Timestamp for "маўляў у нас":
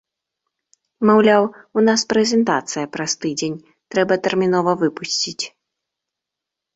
1.09-2.03